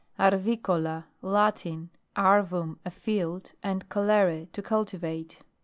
ARVICOLA. 0.17 1.05
Latin, 1.21 1.91
arvum, 2.15 2.79
a 2.83 2.89
field, 2.89 3.51
and 3.61 3.87
colere, 3.87 4.47
to 4.51 4.63
cultivate. 4.63 5.43